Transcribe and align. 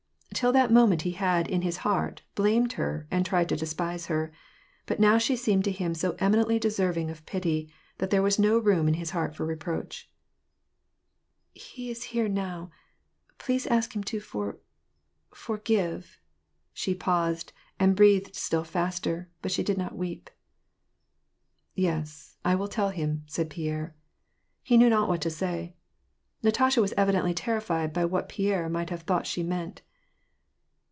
Till 0.33 0.53
tha 0.53 0.69
moment, 0.69 1.03
he 1.03 1.11
had, 1.11 1.47
in 1.47 1.61
his 1.61 1.77
heart, 1.79 2.23
blamed 2.33 2.73
her, 2.73 3.05
and 3.11 3.25
tried 3.25 3.47
to 3.49 3.55
despia%. 3.55 4.07
her; 4.07 4.31
but 4.87 4.99
now 4.99 5.19
she 5.19 5.35
seemed 5.35 5.63
to 5.65 5.71
him 5.71 5.93
so 5.93 6.15
eminently 6.17 6.57
deserving 6.57 7.11
of 7.11 7.25
pity, 7.27 7.71
that 7.99 8.09
there 8.09 8.23
was 8.23 8.39
no 8.39 8.57
room 8.57 8.87
in 8.87 8.95
his 8.95 9.11
heart 9.11 9.35
for 9.35 9.45
reproach. 9.45 10.09
"He 11.53 11.91
is 11.91 12.05
here 12.05 12.29
now; 12.29 12.71
please 13.37 13.67
ask 13.67 13.93
him 13.93 14.03
to 14.05 14.19
for— 14.19 14.57
forgive"— 15.45 16.19
shi 16.73 16.95
paused, 16.95 17.51
and 17.79 17.95
breathed 17.95 18.33
still 18.33 18.63
faster, 18.63 19.29
but 19.43 19.51
she 19.51 19.63
did 19.63 19.77
not 19.77 19.97
weep." 19.97 20.29
Yes, 21.75 22.37
I 22.43 22.55
will 22.55 22.69
tell 22.69 22.89
him," 22.89 23.23
said 23.27 23.49
Pierre. 23.51 23.95
He 24.63 24.77
knew 24.77 24.89
not 24.89 25.09
what 25.09 25.21
to 25.21 25.29
say. 25.29 25.75
Natasha 26.41 26.81
was 26.81 26.93
evidently 26.97 27.33
terrified 27.35 27.93
by 27.93 28.05
what 28.05 28.29
Pierre 28.29 28.69
might, 28.69 28.89
have 28.89 29.01
thought 29.03 29.27
she 29.27 29.43
meant. 29.43 29.81